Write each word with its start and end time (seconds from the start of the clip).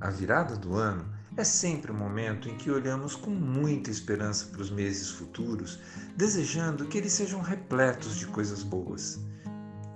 A 0.00 0.10
virada 0.10 0.54
do 0.54 0.74
ano 0.74 1.04
é 1.36 1.42
sempre 1.42 1.90
um 1.90 1.96
momento 1.96 2.48
em 2.48 2.56
que 2.56 2.70
olhamos 2.70 3.16
com 3.16 3.30
muita 3.30 3.90
esperança 3.90 4.46
para 4.46 4.62
os 4.62 4.70
meses 4.70 5.10
futuros, 5.10 5.80
desejando 6.16 6.86
que 6.86 6.98
eles 6.98 7.12
sejam 7.12 7.40
repletos 7.40 8.16
de 8.16 8.26
coisas 8.26 8.62
boas. 8.62 9.20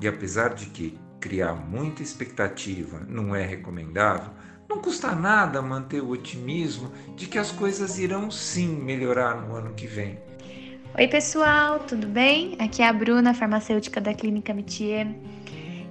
E 0.01 0.09
apesar 0.09 0.55
de 0.55 0.67
que 0.67 0.99
criar 1.21 1.55
muita 1.55 2.03
expectativa 2.03 3.01
não 3.09 3.35
é 3.35 3.47
recomendável, 3.47 4.33
não 4.69 4.81
custa 4.81 5.15
nada 5.15 5.63
manter 5.63 6.03
o 6.03 6.11
otimismo 6.11 6.91
de 7.15 7.27
que 7.27 7.39
as 7.39 7.53
coisas 7.53 7.99
irão 7.99 8.29
sim 8.29 8.69
melhorar 8.69 9.41
no 9.41 9.55
ano 9.55 9.73
que 9.75 9.87
vem. 9.87 10.19
Oi, 10.99 11.07
pessoal, 11.07 11.79
tudo 11.79 12.09
bem? 12.09 12.57
Aqui 12.59 12.83
é 12.83 12.89
a 12.89 12.93
Bruna, 12.93 13.35
farmacêutica 13.35 14.01
da 14.01 14.13
Clínica 14.13 14.53
Mitier. 14.53 15.07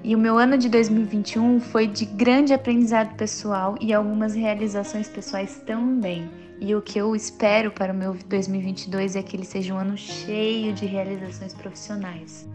E 0.04 0.16
o 0.16 0.18
meu 0.18 0.36
ano 0.36 0.58
de 0.58 0.68
2021 0.68 1.60
foi 1.60 1.86
de 1.86 2.06
grande 2.06 2.54
aprendizado 2.54 3.16
pessoal 3.16 3.76
e 3.80 3.94
algumas 3.94 4.34
realizações 4.34 5.08
pessoais 5.08 5.62
também. 5.64 6.28
E 6.60 6.74
o 6.74 6.82
que 6.82 6.98
eu 6.98 7.16
espero 7.16 7.70
para 7.70 7.94
o 7.94 7.96
meu 7.96 8.16
2022 8.26 9.16
é 9.16 9.22
que 9.22 9.36
ele 9.36 9.46
seja 9.46 9.76
um 9.76 9.78
ano 9.78 9.96
cheio 9.96 10.74
de 10.74 10.88
realizações 10.88 11.54
profissionais. 11.54 12.50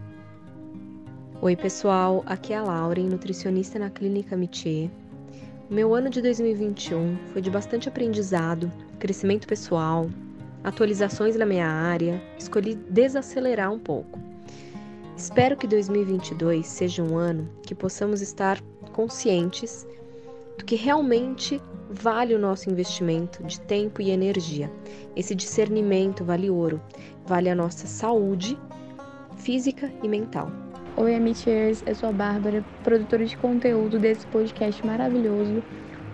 Oi, 1.41 1.55
pessoal, 1.55 2.21
aqui 2.25 2.51
é 2.51 2.57
a 2.57 2.63
Lauren, 2.63 3.07
nutricionista 3.07 3.79
na 3.79 3.89
Clínica 3.89 4.35
Mitier. 4.35 4.89
Meu 5.69 5.95
ano 5.95 6.09
de 6.09 6.21
2021 6.21 7.17
foi 7.31 7.41
de 7.41 7.49
bastante 7.49 7.87
aprendizado, 7.87 8.69
crescimento 8.99 9.47
pessoal, 9.47 10.09
atualizações 10.65 11.37
na 11.37 11.45
minha 11.45 11.67
área, 11.67 12.21
escolhi 12.37 12.75
desacelerar 12.75 13.71
um 13.71 13.79
pouco. 13.79 14.19
Espero 15.17 15.57
que 15.57 15.65
2022 15.65 16.67
seja 16.67 17.01
um 17.01 17.17
ano 17.17 17.49
que 17.63 17.73
possamos 17.73 18.21
estar 18.21 18.61
conscientes 18.93 19.87
do 20.59 20.63
que 20.63 20.75
realmente 20.75 21.59
vale 21.89 22.35
o 22.35 22.39
nosso 22.39 22.69
investimento 22.69 23.43
de 23.43 23.59
tempo 23.61 23.99
e 23.99 24.11
energia. 24.11 24.71
Esse 25.15 25.33
discernimento 25.33 26.23
vale 26.23 26.51
ouro, 26.51 26.79
vale 27.25 27.49
a 27.49 27.55
nossa 27.55 27.87
saúde 27.87 28.55
física 29.37 29.91
e 30.03 30.07
mental. 30.07 30.51
Oi, 30.95 31.15
Amichers, 31.15 31.81
eu 31.87 31.95
sou 31.95 32.09
a 32.09 32.11
Bárbara, 32.11 32.63
produtora 32.83 33.25
de 33.25 33.35
conteúdo 33.37 33.97
desse 33.97 34.27
podcast 34.27 34.85
maravilhoso. 34.85 35.63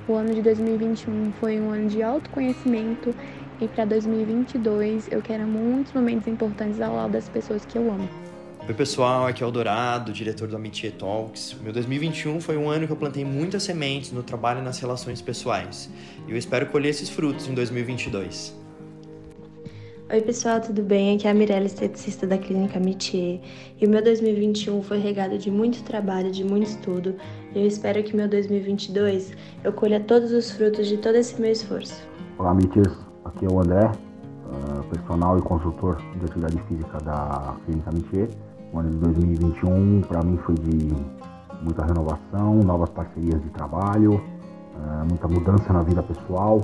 O 0.07 0.13
ano 0.13 0.33
de 0.33 0.41
2021 0.41 1.33
foi 1.41 1.59
um 1.59 1.71
ano 1.71 1.89
de 1.89 2.01
autoconhecimento 2.01 3.13
e 3.59 3.67
para 3.67 3.83
2022 3.83 5.11
eu 5.11 5.21
quero 5.21 5.43
muitos 5.43 5.91
momentos 5.91 6.25
importantes 6.25 6.79
ao 6.79 6.95
lado 6.95 7.11
das 7.11 7.27
pessoas 7.27 7.65
que 7.65 7.77
eu 7.77 7.91
amo. 7.91 8.32
Oi 8.65 8.73
pessoal, 8.73 9.27
aqui 9.27 9.43
é 9.43 9.45
o 9.45 9.51
Dourado, 9.51 10.13
diretor 10.13 10.47
do 10.47 10.55
Amitié 10.55 10.89
Talks. 10.89 11.53
Meu 11.61 11.73
2021 11.73 12.39
foi 12.39 12.55
um 12.55 12.69
ano 12.69 12.87
que 12.87 12.93
eu 12.93 12.95
plantei 12.95 13.25
muitas 13.25 13.63
sementes 13.63 14.13
no 14.13 14.23
trabalho 14.23 14.61
e 14.61 14.63
nas 14.63 14.79
relações 14.79 15.21
pessoais. 15.21 15.89
E 16.25 16.31
eu 16.31 16.37
espero 16.37 16.67
colher 16.67 16.87
esses 16.87 17.09
frutos 17.09 17.45
em 17.49 17.53
2022. 17.53 18.57
Oi 20.09 20.21
pessoal, 20.21 20.61
tudo 20.61 20.81
bem? 20.81 21.13
Aqui 21.13 21.27
é 21.27 21.31
a 21.31 21.33
Mirella, 21.33 21.65
esteticista 21.65 22.25
da 22.25 22.37
Clínica 22.37 22.77
Amitié. 22.77 23.41
E 23.81 23.85
o 23.85 23.89
meu 23.89 24.01
2021 24.01 24.81
foi 24.81 24.97
regado 24.97 25.37
de 25.37 25.51
muito 25.51 25.83
trabalho, 25.83 26.31
de 26.31 26.45
muito 26.45 26.67
estudo. 26.67 27.17
E 27.53 27.59
eu 27.59 27.67
espero 27.67 28.01
que 28.01 28.15
meu 28.15 28.29
2022 28.29 29.33
eu 29.61 29.73
colha 29.73 29.99
todos 29.99 30.31
os 30.31 30.51
frutos 30.51 30.87
de 30.87 30.95
todo 30.95 31.15
esse 31.15 31.39
meu 31.39 31.51
esforço. 31.51 32.01
Olá, 32.37 32.51
Amitiés. 32.51 32.87
Aqui 33.25 33.45
é 33.45 33.49
o 33.49 33.59
André, 33.59 33.91
personal 34.93 35.37
e 35.39 35.41
consultor 35.41 35.97
de 36.17 36.25
atividade 36.25 36.61
física 36.67 36.99
da 36.99 37.55
Clínica 37.65 37.89
Amitié. 37.89 38.29
O 38.71 38.79
ano 38.79 38.91
de 38.91 38.97
2021 38.97 40.01
para 40.01 40.23
mim 40.23 40.37
foi 40.45 40.55
de 40.55 40.93
muita 41.61 41.85
renovação, 41.85 42.59
novas 42.63 42.89
parcerias 42.89 43.41
de 43.41 43.49
trabalho, 43.49 44.21
é, 44.75 45.07
muita 45.07 45.27
mudança 45.27 45.73
na 45.73 45.81
vida 45.81 46.03
pessoal. 46.03 46.61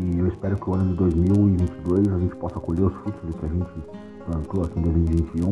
E 0.00 0.18
eu 0.18 0.26
espero 0.26 0.56
que 0.56 0.68
o 0.68 0.74
ano 0.74 0.90
de 0.90 0.94
2022 0.94 2.08
a 2.08 2.18
gente 2.18 2.34
possa 2.36 2.58
colher 2.58 2.84
os 2.84 2.94
frutos 2.94 3.22
do 3.22 3.36
que 3.36 3.46
a 3.46 3.48
gente 3.48 3.70
plantou 4.26 4.64
aqui 4.64 4.78
em 4.80 4.82
2021 4.82 5.50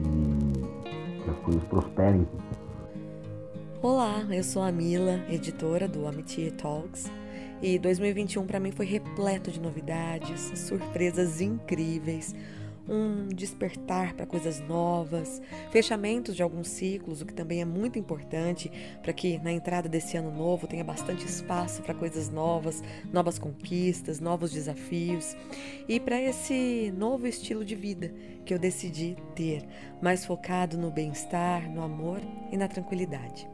e 0.00 1.22
que 1.22 1.30
as 1.30 1.38
coisas 1.38 1.62
prosperem. 1.64 2.26
Olá, 3.80 4.24
eu 4.30 4.42
sou 4.42 4.62
a 4.62 4.72
Mila, 4.72 5.20
editora 5.28 5.86
do 5.86 6.06
Amitié 6.06 6.50
Talks. 6.50 7.10
E 7.62 7.78
2021 7.78 8.44
para 8.44 8.58
mim 8.58 8.72
foi 8.72 8.84
repleto 8.84 9.48
de 9.48 9.60
novidades, 9.60 10.50
surpresas 10.58 11.40
incríveis, 11.40 12.34
um 12.88 13.28
despertar 13.28 14.14
para 14.14 14.26
coisas 14.26 14.58
novas, 14.58 15.40
fechamentos 15.70 16.34
de 16.34 16.42
alguns 16.42 16.66
ciclos, 16.66 17.22
o 17.22 17.26
que 17.26 17.32
também 17.32 17.60
é 17.60 17.64
muito 17.64 18.00
importante 18.00 18.68
para 19.00 19.12
que 19.12 19.38
na 19.38 19.52
entrada 19.52 19.88
desse 19.88 20.16
ano 20.16 20.32
novo 20.32 20.66
tenha 20.66 20.82
bastante 20.82 21.24
espaço 21.24 21.82
para 21.82 21.94
coisas 21.94 22.28
novas, 22.28 22.82
novas 23.12 23.38
conquistas, 23.38 24.18
novos 24.18 24.50
desafios 24.50 25.36
e 25.88 26.00
para 26.00 26.20
esse 26.20 26.92
novo 26.96 27.28
estilo 27.28 27.64
de 27.64 27.76
vida 27.76 28.12
que 28.44 28.52
eu 28.52 28.58
decidi 28.58 29.16
ter, 29.36 29.64
mais 30.02 30.26
focado 30.26 30.76
no 30.76 30.90
bem-estar, 30.90 31.70
no 31.70 31.80
amor 31.80 32.20
e 32.50 32.56
na 32.56 32.66
tranquilidade. 32.66 33.48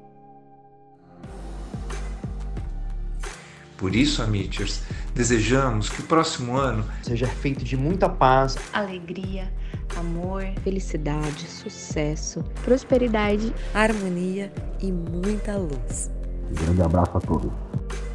Por 3.78 3.94
isso, 3.94 4.20
Amichers, 4.20 4.82
desejamos 5.14 5.88
que 5.88 6.00
o 6.00 6.04
próximo 6.04 6.56
ano 6.56 6.84
seja 7.00 7.28
feito 7.28 7.64
de 7.64 7.76
muita 7.76 8.08
paz, 8.08 8.56
alegria, 8.72 9.52
amor, 9.96 10.44
felicidade, 10.64 11.46
sucesso, 11.46 12.42
prosperidade, 12.64 13.54
harmonia 13.72 14.52
e 14.80 14.90
muita 14.90 15.56
luz. 15.56 16.10
Um 16.50 16.54
grande 16.54 16.82
abraço 16.82 17.16
a 17.16 17.20
todos. 17.20 17.52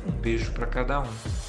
Um 0.06 0.12
beijo 0.19 0.52
para 0.52 0.68
cada 0.68 1.00
um. 1.00 1.42